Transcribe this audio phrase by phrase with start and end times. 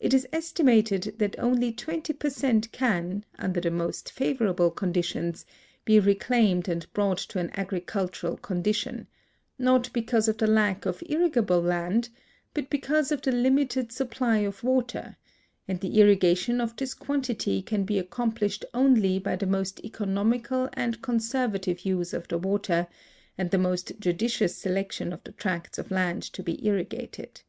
[0.00, 5.44] It is estimated that only 20 per cent can, under the most favorable conditions,
[5.84, 9.08] be reclaimed and brought to an agricultural condition,
[9.58, 12.08] not because of the lack of irrigable land,
[12.54, 15.18] but because of the limited supply of water,
[15.68, 21.02] and the irrigation of this quantity can be accomplished only by the most economical and
[21.02, 22.88] conservative use of the water
[23.36, 27.42] and the most judicious selection of the tracts of land to be irrigated.